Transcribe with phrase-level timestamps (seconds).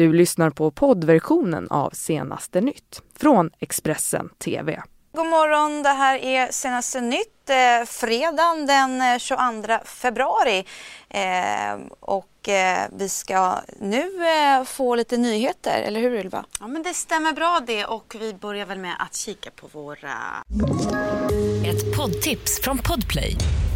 [0.00, 4.82] Du lyssnar på poddversionen av Senaste nytt från Expressen TV.
[5.12, 10.64] God morgon, det här är Senaste nytt, eh, fredagen den 22 eh, februari.
[11.08, 16.44] Eh, och eh, vi ska nu eh, få lite nyheter, eller hur Ylva?
[16.60, 20.14] Ja men det stämmer bra det och vi börjar väl med att kika på våra...
[21.66, 23.36] Ett poddtips från Podplay.